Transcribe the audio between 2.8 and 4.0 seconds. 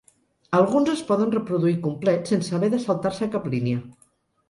saltar-se cap línia.